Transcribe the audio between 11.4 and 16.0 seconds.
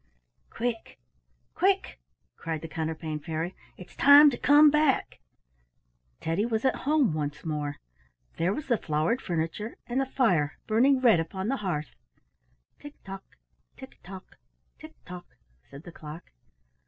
the hearth. "Tick tock! tick tock! tick tock!" said the